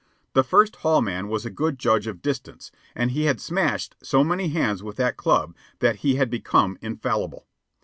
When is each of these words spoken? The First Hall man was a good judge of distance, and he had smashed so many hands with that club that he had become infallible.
The 0.33 0.43
First 0.43 0.77
Hall 0.77 0.99
man 0.99 1.27
was 1.27 1.45
a 1.45 1.51
good 1.51 1.77
judge 1.77 2.07
of 2.07 2.23
distance, 2.23 2.71
and 2.95 3.11
he 3.11 3.25
had 3.25 3.39
smashed 3.39 3.95
so 4.01 4.23
many 4.23 4.47
hands 4.49 4.81
with 4.81 4.95
that 4.95 5.15
club 5.15 5.53
that 5.77 5.97
he 5.97 6.15
had 6.15 6.31
become 6.31 6.79
infallible. 6.81 7.45